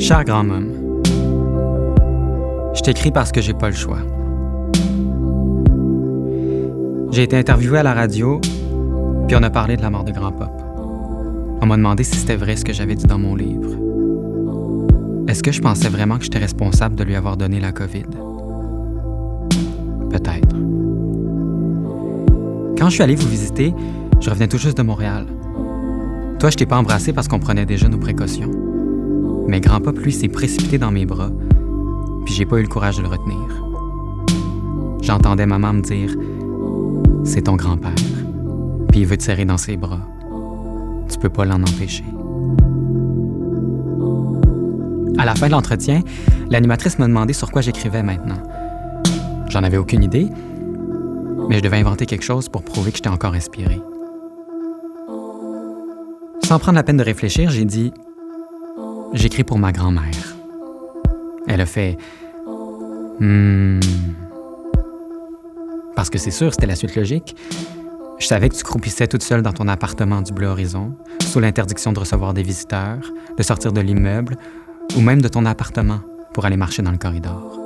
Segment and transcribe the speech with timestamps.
[0.00, 1.02] Cher grand-môme,
[2.74, 3.98] je t'écris parce que j'ai pas le choix.
[7.12, 8.40] J'ai été interviewé à la radio,
[9.28, 10.48] puis on a parlé de la mort de grand-pop.
[11.60, 13.72] On m'a demandé si c'était vrai ce que j'avais dit dans mon livre.
[15.28, 18.06] Est-ce que je pensais vraiment que j'étais responsable de lui avoir donné la COVID?
[20.08, 20.56] Peut-être.
[22.78, 23.74] Quand je suis allé vous visiter,
[24.18, 25.26] je revenais tout juste de Montréal.
[26.38, 28.69] Toi, je t'ai pas embrassé parce qu'on prenait déjà nos précautions.
[29.46, 31.30] Mais grand-pop, lui, s'est précipité dans mes bras,
[32.24, 33.38] puis j'ai pas eu le courage de le retenir.
[35.02, 36.14] J'entendais maman me dire
[37.24, 37.94] C'est ton grand-père,
[38.90, 40.00] puis il veut te serrer dans ses bras.
[41.08, 42.04] Tu peux pas l'en empêcher.
[45.18, 46.02] À la fin de l'entretien,
[46.48, 48.42] l'animatrice m'a demandé sur quoi j'écrivais maintenant.
[49.48, 50.28] J'en avais aucune idée,
[51.48, 53.80] mais je devais inventer quelque chose pour prouver que j'étais encore inspiré.
[56.44, 57.92] Sans prendre la peine de réfléchir, j'ai dit
[59.12, 60.36] J'écris pour ma grand-mère.
[61.46, 61.96] Elle a fait
[63.20, 63.80] Hmm.
[65.94, 67.36] Parce que c'est sûr, c'était la suite logique.
[68.18, 71.92] Je savais que tu croupissais toute seule dans ton appartement du Bleu Horizon, sous l'interdiction
[71.92, 74.36] de recevoir des visiteurs, de sortir de l'immeuble
[74.96, 76.00] ou même de ton appartement
[76.32, 77.58] pour aller marcher dans le corridor.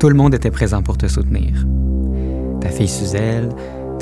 [0.00, 1.66] Tout le monde était présent pour te soutenir.
[2.60, 3.50] Ta fille Suzelle,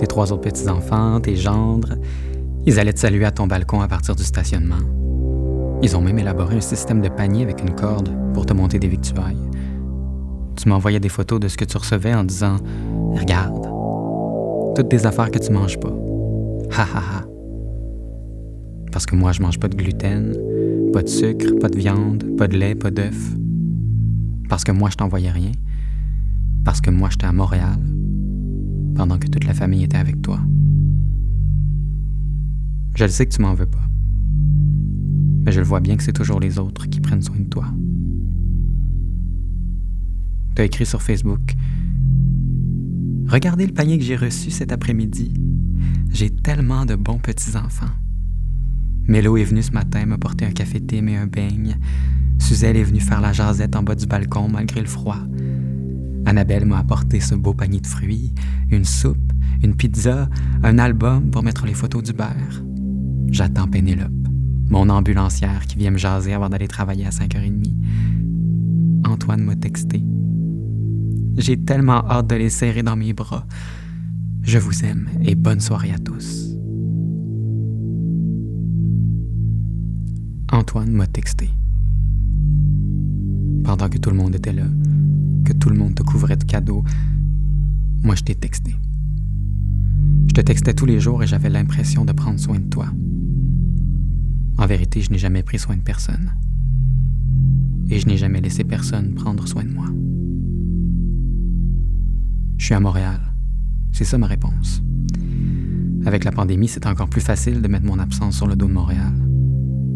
[0.03, 1.95] tes trois autres petits-enfants, tes gendres,
[2.67, 4.83] ils allaient te saluer à ton balcon à partir du stationnement.
[5.81, 8.89] Ils ont même élaboré un système de panier avec une corde pour te monter des
[8.89, 9.49] victuailles.
[10.57, 12.57] Tu m'envoyais des photos de ce que tu recevais en disant
[13.15, 13.65] Regarde,
[14.75, 15.95] toutes des affaires que tu manges pas.
[16.77, 17.25] Ha ha ha.
[18.91, 20.37] Parce que moi, je mange pas de gluten,
[20.93, 23.37] pas de sucre, pas de viande, pas de lait, pas d'œufs.
[24.49, 25.53] Parce que moi, je t'envoyais rien.
[26.65, 27.79] Parce que moi, j'étais à Montréal,
[28.95, 30.41] pendant que toute la famille était avec toi.
[32.95, 33.89] Je le sais que tu m'en veux pas.
[35.45, 37.67] Mais je le vois bien que c'est toujours les autres qui prennent soin de toi.
[40.55, 41.55] Tu as écrit sur Facebook
[43.27, 45.33] Regardez le panier que j'ai reçu cet après-midi.
[46.11, 47.91] J'ai tellement de bons petits-enfants.
[49.09, 51.79] Mélo est venu ce matin me porter un café thé et un beigne.
[52.39, 55.19] Suzelle est venue faire la jasette en bas du balcon malgré le froid.
[56.25, 58.33] Annabelle m'a apporté ce beau panier de fruits,
[58.71, 60.29] une soupe, une pizza,
[60.63, 62.63] un album pour mettre les photos du beurre.
[63.29, 64.29] J'attends Pénélope,
[64.69, 67.73] mon ambulancière qui vient me jaser avant d'aller travailler à 5h30.
[69.07, 70.03] Antoine m'a texté.
[71.37, 73.47] J'ai tellement hâte de les serrer dans mes bras.
[74.43, 76.49] Je vous aime et bonne soirée à tous.
[80.53, 81.49] Antoine m'a texté.
[83.65, 84.67] Pendant que tout le monde était là,
[85.63, 86.83] tout le monde te couvrait de cadeaux,
[88.03, 88.75] moi je t'ai texté.
[90.27, 92.89] Je te textais tous les jours et j'avais l'impression de prendre soin de toi.
[94.59, 96.33] En vérité, je n'ai jamais pris soin de personne.
[97.91, 99.87] Et je n'ai jamais laissé personne prendre soin de moi.
[102.59, 103.21] Je suis à Montréal.
[103.93, 104.83] C'est ça ma réponse.
[106.05, 108.73] Avec la pandémie, c'est encore plus facile de mettre mon absence sur le dos de
[108.73, 109.15] Montréal.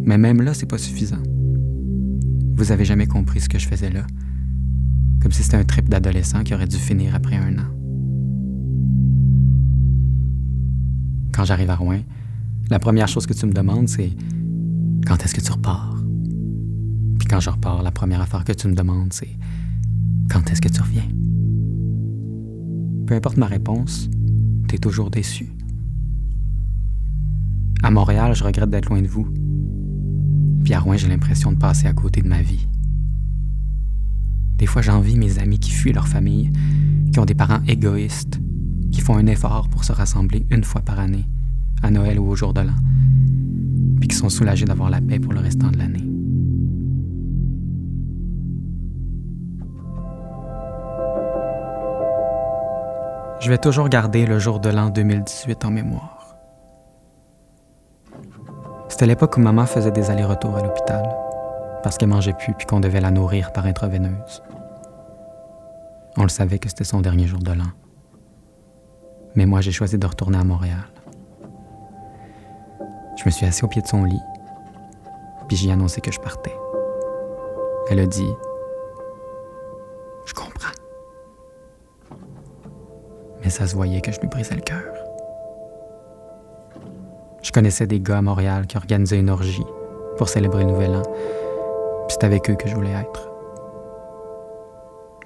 [0.05, 1.25] Mais même là, c'est pas suffisant.
[2.55, 4.07] Vous avez jamais compris ce que je faisais là.
[5.23, 7.71] Comme si c'était un trip d'adolescent qui aurait dû finir après un an.
[11.33, 12.01] Quand j'arrive à Rouen,
[12.71, 14.11] la première chose que tu me demandes, c'est
[15.07, 15.97] quand est-ce que tu repars?
[17.19, 19.37] Puis quand je repars, la première affaire que tu me demandes, c'est
[20.31, 21.09] quand est-ce que tu reviens?
[23.07, 24.11] Peu importe ma réponse,
[24.69, 25.49] tu es toujours déçu.
[27.83, 29.29] À Montréal, je regrette d'être loin de vous.
[30.65, 32.67] Puis à Rouen, j'ai l'impression de passer à côté de ma vie.
[34.82, 36.52] J'envie mes amis qui fuient leur famille,
[37.12, 38.38] qui ont des parents égoïstes,
[38.93, 41.25] qui font un effort pour se rassembler une fois par année,
[41.82, 42.76] à Noël ou au jour de l'an,
[43.99, 46.05] puis qui sont soulagés d'avoir la paix pour le restant de l'année.
[53.40, 56.37] Je vais toujours garder le jour de l'an 2018 en mémoire.
[58.88, 61.08] C'était l'époque où maman faisait des allers-retours à l'hôpital
[61.82, 64.43] parce qu'elle mangeait plus puis qu'on devait la nourrir par intraveineuse.
[66.17, 67.71] On le savait que c'était son dernier jour de l'an.
[69.35, 70.87] Mais moi, j'ai choisi de retourner à Montréal.
[73.17, 74.23] Je me suis assis au pied de son lit,
[75.49, 76.57] puis j'ai annoncé que je partais.
[77.91, 78.31] Elle a dit
[80.25, 80.73] Je comprends.
[83.43, 84.95] Mais ça se voyait que je lui brisais le cœur.
[87.43, 89.67] Je connaissais des gars à Montréal qui organisaient une orgie
[90.17, 91.03] pour célébrer le Nouvel An,
[92.09, 93.36] puis c'est avec eux que je voulais être.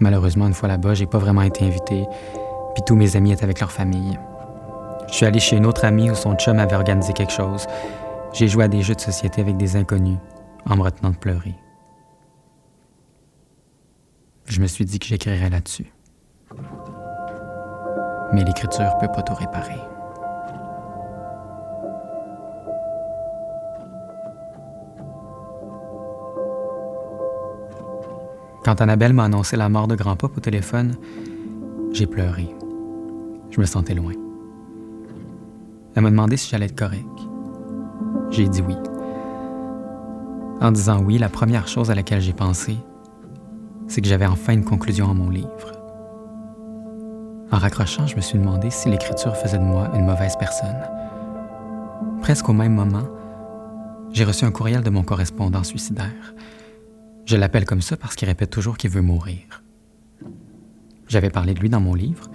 [0.01, 2.07] Malheureusement, une fois là-bas, j'ai pas vraiment été invité,
[2.75, 4.19] puis tous mes amis étaient avec leur famille.
[5.09, 7.67] Je suis allé chez une autre amie où son chum avait organisé quelque chose.
[8.33, 10.19] J'ai joué à des jeux de société avec des inconnus
[10.69, 11.55] en me retenant de pleurer.
[14.47, 15.93] Je me suis dit que j'écrirais là-dessus.
[18.33, 19.81] Mais l'écriture peut pas tout réparer.
[28.71, 30.95] Quand Annabelle m'a annoncé la mort de grand-papa au téléphone,
[31.93, 32.55] j'ai pleuré.
[33.51, 34.13] Je me sentais loin.
[35.97, 37.05] Elle m'a demandé si j'allais être correct.
[38.31, 38.77] J'ai dit oui.
[40.61, 42.77] En disant oui, la première chose à laquelle j'ai pensé,
[43.89, 45.73] c'est que j'avais enfin une conclusion à mon livre.
[47.51, 50.79] En raccrochant, je me suis demandé si l'écriture faisait de moi une mauvaise personne.
[52.21, 53.09] Presque au même moment,
[54.13, 56.35] j'ai reçu un courriel de mon correspondant suicidaire.
[57.25, 59.63] Je l'appelle comme ça parce qu'il répète toujours qu'il veut mourir.
[61.09, 62.29] J'avais parlé de lui dans mon livre,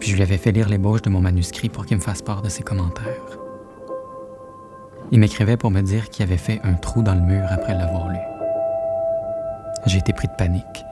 [0.00, 2.42] puis je lui avais fait lire l'ébauche de mon manuscrit pour qu'il me fasse part
[2.42, 3.38] de ses commentaires.
[5.12, 8.08] Il m'écrivait pour me dire qu'il avait fait un trou dans le mur après l'avoir
[8.08, 8.18] lu.
[9.86, 10.84] J'ai été pris de panique.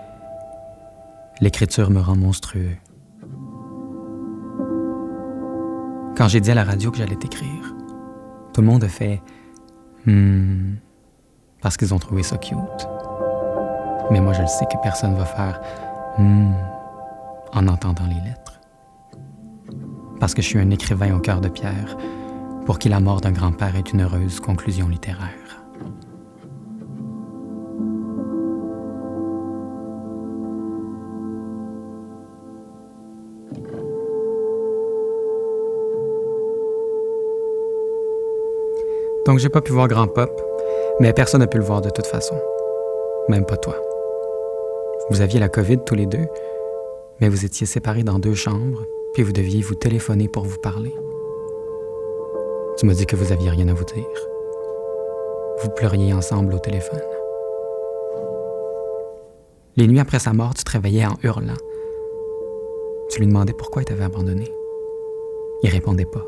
[1.40, 2.76] L'écriture me rend monstrueux.
[6.16, 7.74] Quand j'ai dit à la radio que j'allais t'écrire,
[8.52, 9.20] tout le monde a fait
[10.06, 10.74] Hmm,
[11.64, 12.58] parce qu'ils ont trouvé ça cute.
[14.10, 15.60] Mais moi, je le sais que personne va faire
[16.18, 16.52] Hmm
[17.54, 18.60] en entendant les lettres.
[20.20, 21.96] Parce que je suis un écrivain au cœur de pierre,
[22.66, 25.30] pour qui la mort d'un grand-père est une heureuse conclusion littéraire.
[39.24, 40.30] Donc j'ai pas pu voir Grand Pop,
[41.00, 42.36] mais personne n'a pu le voir de toute façon.
[43.28, 43.76] Même pas toi.
[45.10, 46.26] Vous aviez la COVID tous les deux,
[47.20, 50.94] mais vous étiez séparés dans deux chambres, puis vous deviez vous téléphoner pour vous parler.
[52.76, 54.28] Tu m'as dit que vous aviez rien à vous dire.
[55.62, 57.02] Vous pleuriez ensemble au téléphone.
[59.76, 61.54] Les nuits après sa mort, tu te réveillais en hurlant.
[63.10, 64.52] Tu lui demandais pourquoi il t'avait abandonné.
[65.62, 66.26] Il répondait pas.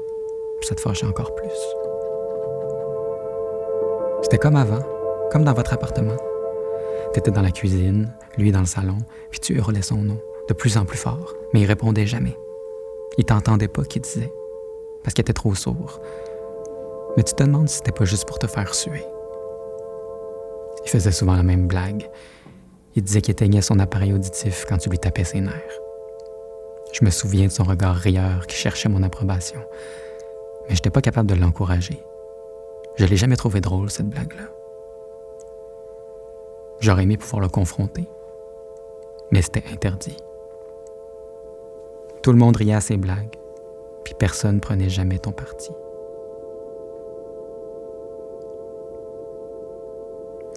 [0.62, 1.85] Ça te fâchait encore plus.
[4.26, 4.82] C'était comme avant,
[5.30, 6.16] comme dans votre appartement.
[7.12, 8.98] Tu étais dans la cuisine, lui dans le salon,
[9.30, 10.18] puis tu hurlais son nom,
[10.48, 12.36] de plus en plus fort, mais il répondait jamais.
[13.18, 14.32] Il t'entendait pas qu'il disait,
[15.04, 16.00] parce qu'il était trop sourd.
[17.16, 19.04] Mais tu te demandes si c'était pas juste pour te faire suer.
[20.84, 22.10] Il faisait souvent la même blague.
[22.96, 25.80] Il disait qu'il éteignait son appareil auditif quand tu lui tapais ses nerfs.
[26.92, 29.60] Je me souviens de son regard rieur qui cherchait mon approbation,
[30.62, 32.02] mais je n'étais pas capable de l'encourager.
[32.96, 34.48] Je l'ai jamais trouvé drôle, cette blague-là.
[36.80, 38.08] J'aurais aimé pouvoir le confronter,
[39.30, 40.16] mais c'était interdit.
[42.22, 43.36] Tout le monde riait à ses blagues,
[44.04, 45.70] puis personne prenait jamais ton parti.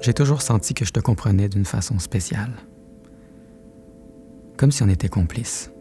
[0.02, 2.54] J'ai toujours senti que je te comprenais d'une façon spéciale,
[4.58, 5.72] comme si on était complices.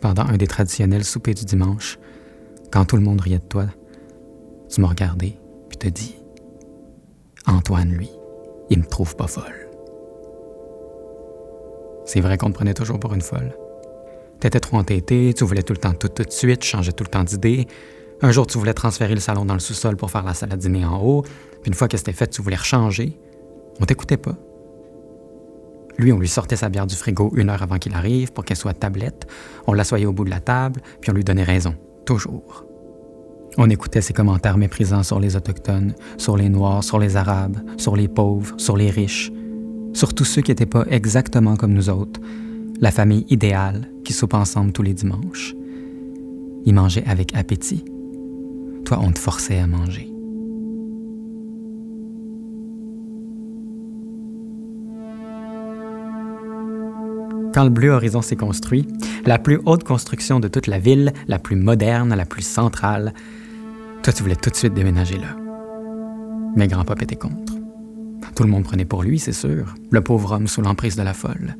[0.00, 1.98] Pendant un des traditionnels soupers du dimanche,
[2.72, 3.66] quand tout le monde riait de toi,
[4.72, 5.36] tu m'as regardé,
[5.68, 6.16] puis te dit
[7.46, 8.10] Antoine, lui,
[8.70, 9.68] il me trouve pas folle.
[12.06, 13.54] C'est vrai qu'on te prenait toujours pour une folle.
[14.40, 17.10] T'étais trop entêté, tu voulais tout le temps tout, de suite, tu changeais tout le
[17.10, 17.66] temps d'idée.
[18.22, 20.56] Un jour, tu voulais transférer le salon dans le sous-sol pour faire la salle à
[20.56, 23.18] dîner en haut, puis une fois que c'était fait, tu voulais rechanger.
[23.80, 24.36] On t'écoutait pas.
[25.98, 28.56] Lui, on lui sortait sa bière du frigo une heure avant qu'il arrive pour qu'elle
[28.56, 29.26] soit tablette.
[29.66, 31.74] On l'assoyait au bout de la table, puis on lui donnait raison.
[32.06, 32.71] Toujours.
[33.58, 37.96] On écoutait ses commentaires méprisants sur les Autochtones, sur les Noirs, sur les Arabes, sur
[37.96, 39.30] les pauvres, sur les riches,
[39.92, 42.20] sur tous ceux qui n'étaient pas exactement comme nous autres,
[42.80, 45.54] la famille idéale qui soupe ensemble tous les dimanches.
[46.64, 47.84] Ils mangeaient avec appétit.
[48.86, 50.08] Toi, on te forçait à manger.
[57.52, 58.88] Quand le Bleu Horizon s'est construit,
[59.26, 63.12] la plus haute construction de toute la ville, la plus moderne, la plus centrale,
[64.02, 65.36] toi, tu voulais tout de suite déménager là.
[66.56, 67.54] Mais grand-papa était contre.
[68.34, 71.14] Tout le monde prenait pour lui, c'est sûr, le pauvre homme sous l'emprise de la
[71.14, 71.56] folle.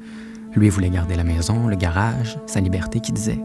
[0.56, 3.40] Lui voulait garder la maison, le garage, sa liberté qui disait.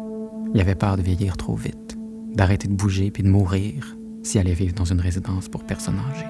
[0.54, 1.96] Il avait peur de vieillir trop vite,
[2.34, 6.26] d'arrêter de bouger puis de mourir s'il allait vivre dans une résidence pour personnes âgées.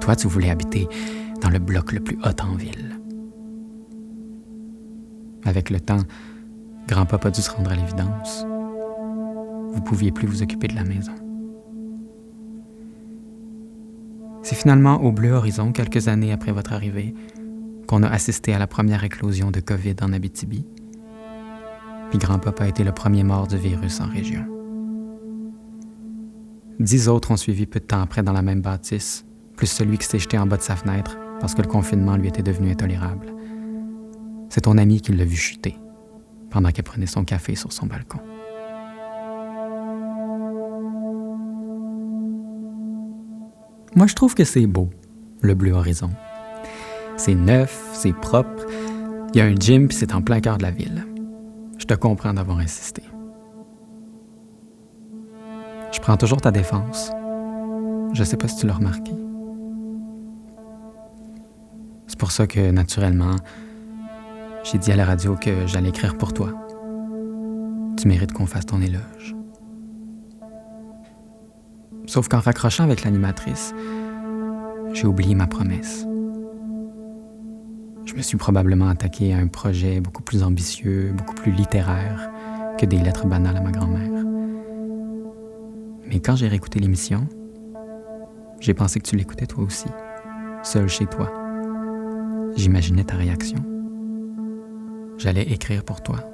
[0.00, 0.88] Toi, tu voulais habiter
[1.42, 2.98] dans le bloc le plus haut en ville.
[5.44, 6.04] Avec le temps,
[6.88, 8.46] grand-papa a dû se rendre à l'évidence.
[9.72, 11.12] Vous pouviez plus vous occuper de la maison.
[14.42, 17.14] C'est finalement au Bleu Horizon, quelques années après votre arrivée,
[17.86, 20.64] qu'on a assisté à la première éclosion de COVID en Abitibi.
[22.10, 24.44] puis grand-papa a été le premier mort du virus en région.
[26.80, 30.06] Dix autres ont suivi peu de temps après dans la même bâtisse, plus celui qui
[30.06, 33.34] s'est jeté en bas de sa fenêtre parce que le confinement lui était devenu intolérable.
[34.48, 35.76] C'est ton ami qui l'a vu chuter
[36.50, 38.20] pendant qu'elle prenait son café sur son balcon.
[43.96, 44.90] Moi, je trouve que c'est beau,
[45.40, 46.10] le bleu horizon.
[47.16, 48.66] C'est neuf, c'est propre,
[49.32, 51.06] il y a un gym puis c'est en plein cœur de la ville.
[51.78, 53.02] Je te comprends d'avoir insisté.
[55.92, 57.10] Je prends toujours ta défense.
[58.12, 59.12] Je sais pas si tu l'as remarqué.
[62.06, 63.36] C'est pour ça que, naturellement,
[64.64, 66.52] j'ai dit à la radio que j'allais écrire pour toi.
[67.96, 69.34] Tu mérites qu'on fasse ton éloge.
[72.10, 73.72] Sauf qu'en raccrochant avec l'animatrice,
[74.92, 76.04] j'ai oublié ma promesse.
[78.04, 82.28] Je me suis probablement attaqué à un projet beaucoup plus ambitieux, beaucoup plus littéraire
[82.78, 84.24] que des lettres banales à ma grand-mère.
[86.08, 87.28] Mais quand j'ai réécouté l'émission,
[88.58, 89.86] j'ai pensé que tu l'écoutais toi aussi,
[90.64, 91.32] seul chez toi.
[92.56, 93.58] J'imaginais ta réaction.
[95.16, 96.29] J'allais écrire pour toi.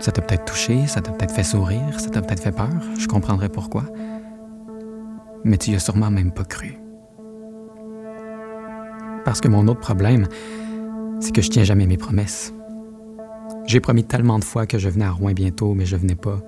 [0.00, 3.06] Ça t'a peut-être touché, ça t'a peut-être fait sourire, ça t'a peut-être fait peur, je
[3.06, 3.84] comprendrais pourquoi.
[5.44, 6.78] Mais tu y as sûrement même pas cru.
[9.24, 10.26] Parce que mon autre problème,
[11.20, 12.52] c'est que je tiens jamais mes promesses.
[13.66, 16.40] J'ai promis tellement de fois que je venais à Rouen bientôt, mais je venais pas.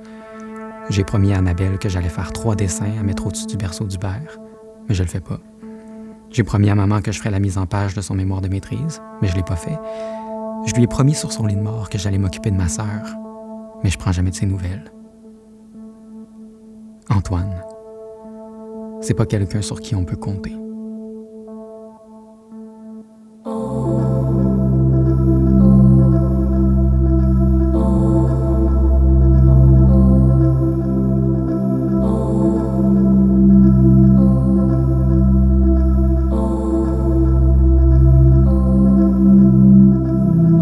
[0.88, 4.38] J'ai promis à Annabelle que j'allais faire trois dessins à mettre au-dessus du berceau d'Hubert,
[4.88, 5.40] mais je le fais pas.
[6.30, 8.48] J'ai promis à maman que je ferais la mise en page de son mémoire de
[8.48, 9.76] maîtrise, mais je l'ai pas fait.
[10.66, 13.14] Je lui ai promis sur son lit de mort que j'allais m'occuper de ma sœur,
[13.82, 14.92] mais je prends jamais de ses nouvelles.
[17.08, 17.62] Antoine,
[19.00, 20.54] c'est pas quelqu'un sur qui on peut compter.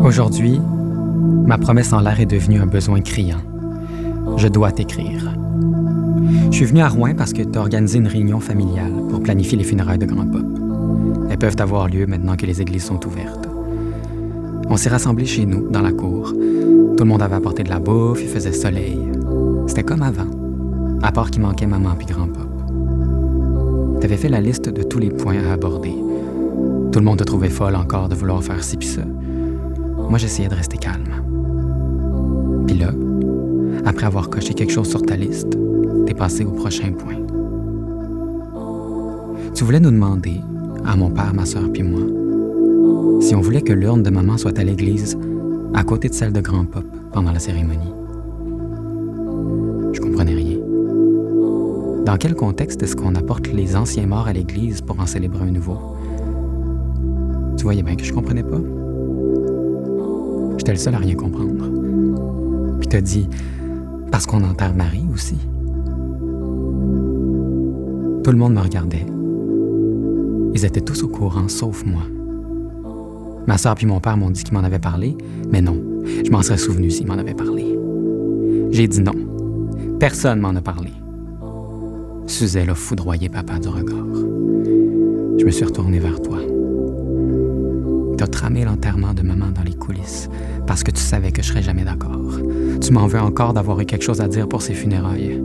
[0.02, 0.60] Aujourd'hui,
[1.48, 3.40] ma promesse en l'air est devenue un besoin criant.
[4.36, 5.34] Je dois t'écrire.
[6.50, 9.56] Je suis venu à Rouen parce que tu as organisé une réunion familiale pour planifier
[9.56, 10.44] les funérailles de Grand Pop.
[11.30, 13.48] Elles peuvent avoir lieu maintenant que les églises sont ouvertes.
[14.68, 16.34] On s'est rassemblés chez nous, dans la cour.
[16.34, 18.98] Tout le monde avait apporté de la bouffe, il faisait soleil.
[19.68, 20.28] C'était comme avant,
[21.02, 22.46] à part qu'il manquait maman puis Grand Pop.
[24.00, 25.94] Tu avais fait la liste de tous les points à aborder.
[26.92, 29.02] Tout le monde te trouvait folle encore de vouloir faire ci pis ça.
[30.10, 31.07] Moi, j'essayais de rester calme.
[33.98, 35.58] Après avoir coché quelque chose sur ta liste,
[36.06, 37.16] t'es passé au prochain point.
[39.52, 40.40] Tu voulais nous demander,
[40.84, 42.02] à mon père, ma soeur puis moi,
[43.20, 45.18] si on voulait que l'urne de maman soit à l'église,
[45.74, 47.92] à côté de celle de grand pop pendant la cérémonie.
[49.92, 50.58] Je comprenais rien.
[52.04, 55.50] Dans quel contexte est-ce qu'on apporte les anciens morts à l'église pour en célébrer un
[55.50, 55.96] nouveau?
[57.56, 58.60] Tu voyais bien que je comprenais pas.
[60.56, 61.68] J'étais le seul à rien comprendre.
[62.78, 63.28] Puis t'as dit,
[64.10, 65.36] parce qu'on enterre Marie aussi.
[68.24, 69.06] Tout le monde me regardait.
[70.54, 72.02] Ils étaient tous au courant, sauf moi.
[73.46, 75.16] Ma soeur puis mon père m'ont dit qu'ils m'en avaient parlé,
[75.50, 75.82] mais non,
[76.24, 77.78] je m'en serais souvenu s'ils m'en avaient parlé.
[78.70, 79.14] J'ai dit non.
[79.98, 80.90] Personne m'en a parlé.
[82.26, 84.06] Suzelle a foudroyé papa du regard.
[85.38, 86.38] Je me suis retourné vers toi.
[88.18, 90.28] T'as tramé l'enterrement de maman dans les coulisses
[90.68, 92.38] parce que tu savais que je serais jamais d'accord.
[92.82, 95.42] Tu m'en veux encore d'avoir eu quelque chose à dire pour ses funérailles.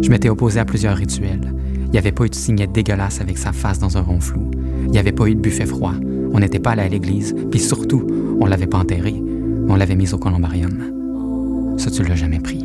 [0.00, 1.52] Je m'étais opposé à plusieurs rituels.
[1.86, 4.48] Il n'y avait pas eu de signet dégueulasse avec sa face dans un rond flou.
[4.84, 5.94] Il n'y avait pas eu de buffet froid.
[6.32, 7.34] On n'était pas allé à l'église.
[7.50, 8.06] Puis surtout,
[8.40, 9.20] on l'avait pas enterré.
[9.68, 11.74] On l'avait mis au columbarium.
[11.76, 12.64] Ça, tu l'as jamais pris.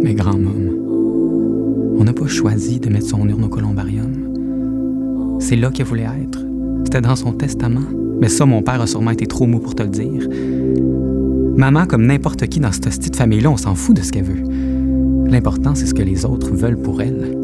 [0.00, 5.40] Mais grand môme, on n'a pas choisi de mettre son urne au columbarium.
[5.40, 6.38] C'est là qu'elle voulait être.
[6.84, 8.03] C'était dans son testament.
[8.24, 10.26] Mais ça, mon père a sûrement été trop mou pour te le dire.
[11.58, 14.42] Maman, comme n'importe qui dans cette petite famille-là, on s'en fout de ce qu'elle veut.
[15.30, 17.36] L'important, c'est ce que les autres veulent pour elle.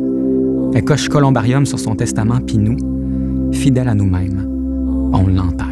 [0.72, 2.78] Elle coche columbarium sur son testament, puis nous,
[3.52, 4.48] fidèles à nous-mêmes,
[5.12, 5.68] on l'enterre.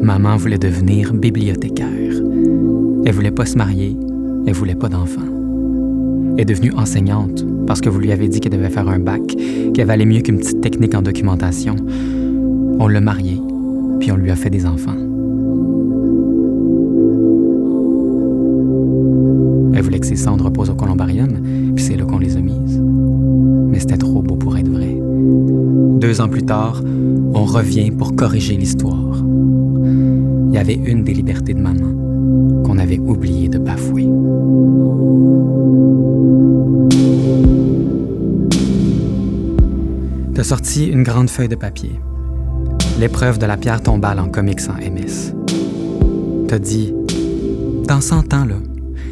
[0.00, 2.22] Maman voulait devenir bibliothécaire.
[3.04, 3.94] Elle voulait pas se marier,
[4.46, 5.35] elle voulait pas d'enfants.
[6.38, 9.22] Est devenue enseignante parce que vous lui avez dit qu'elle devait faire un bac,
[9.74, 11.76] qu'elle valait mieux qu'une petite technique en documentation.
[12.78, 13.40] On l'a mariée,
[14.00, 14.96] puis on lui a fait des enfants.
[19.74, 22.80] Elle voulait que ses cendres reposent au columbarium, puis c'est là qu'on les a mises.
[22.80, 24.96] Mais c'était trop beau pour être vrai.
[26.00, 26.82] Deux ans plus tard,
[27.34, 29.24] on revient pour corriger l'histoire.
[30.48, 34.06] il y avait une des libertés de maman qu'on avait oublié de bafouer.
[40.36, 41.98] T'as sorti une grande feuille de papier.
[43.00, 45.32] L'épreuve de la pierre tombale en comics sans MS.
[46.46, 46.92] T'as dit,
[47.88, 48.56] dans 100 ans, là,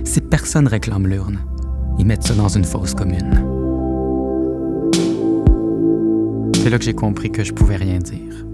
[0.05, 1.39] si personne réclame l'urne,
[1.99, 3.43] ils mettent ça dans une fosse commune.
[6.57, 8.45] C'est là que j'ai compris que je pouvais rien dire.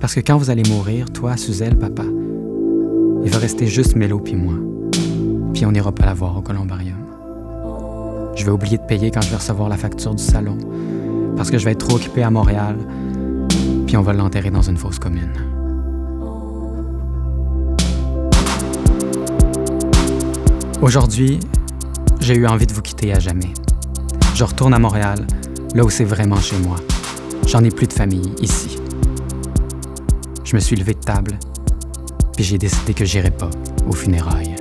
[0.00, 2.02] Parce que quand vous allez mourir, toi, Suzelle, papa,
[3.24, 4.54] il va rester juste Mélo puis moi.
[5.54, 6.98] Puis on n'ira pas la voir au columbarium.
[8.34, 10.58] Je vais oublier de payer quand je vais recevoir la facture du salon.
[11.36, 12.76] Parce que je vais être trop occupé à Montréal.
[13.86, 15.32] Puis on va l'enterrer dans une fosse commune.
[20.82, 21.40] Aujourd'hui,
[22.20, 23.52] j'ai eu envie de vous quitter à jamais.
[24.34, 25.26] Je retourne à Montréal,
[25.74, 26.76] là où c'est vraiment chez moi.
[27.46, 28.78] J'en ai plus de famille ici.
[30.44, 31.38] Je me suis levé de table,
[32.34, 33.50] puis j'ai décidé que j'irai pas
[33.88, 34.56] aux funérailles.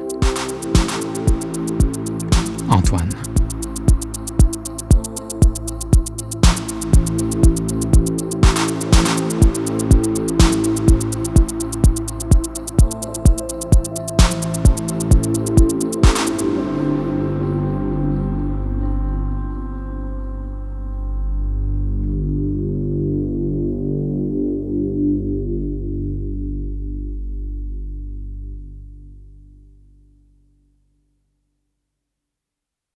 [2.69, 3.24] Antoine.